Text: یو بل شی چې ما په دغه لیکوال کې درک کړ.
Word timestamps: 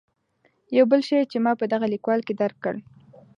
یو 0.77 0.85
بل 0.91 1.01
شی 1.07 1.19
چې 1.31 1.37
ما 1.45 1.51
په 1.61 1.65
دغه 1.73 1.85
لیکوال 1.93 2.19
کې 2.27 2.33
درک 2.41 2.57
کړ. 2.65 2.75